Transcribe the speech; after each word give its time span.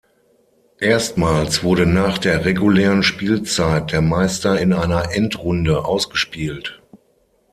Erstmals 0.79 1.61
wurde 1.63 1.85
nach 1.85 2.17
der 2.17 2.43
regulären 2.43 3.03
Spielzeit 3.03 3.91
der 3.91 4.01
Meister 4.01 4.59
in 4.59 4.73
einer 4.73 5.11
Endrunde 5.13 5.85
ausgespielt. 5.85 6.81